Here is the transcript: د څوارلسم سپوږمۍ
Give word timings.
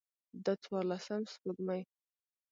د 0.43 0.47
څوارلسم 0.63 1.21
سپوږمۍ 1.31 1.81